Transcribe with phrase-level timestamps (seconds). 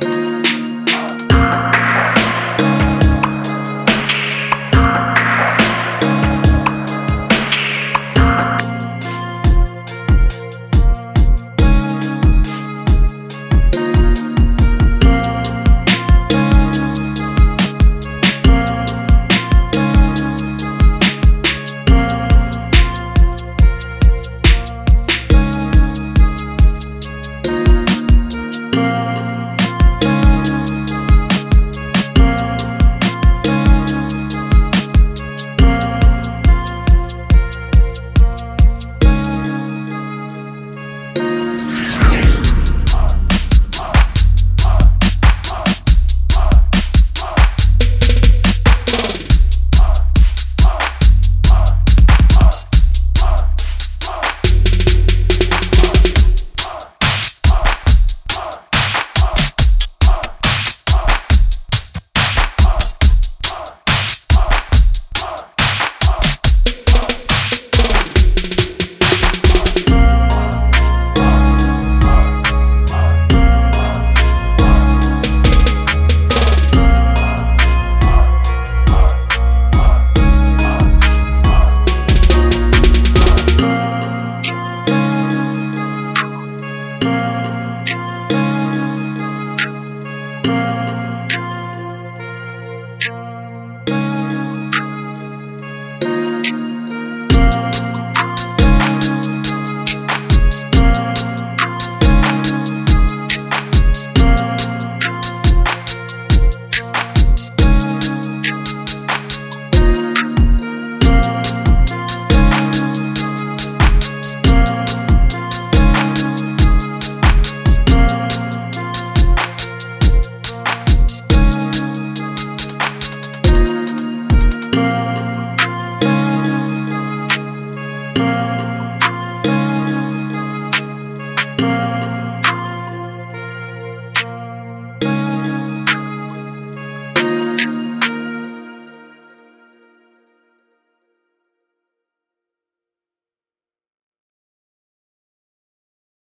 [0.00, 0.39] Bye.